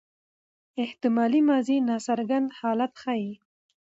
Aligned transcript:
احتمالي 0.83 1.41
ماضي 1.49 1.77
ناڅرګند 1.87 2.47
حالت 2.59 2.91
ښيي. 3.01 3.33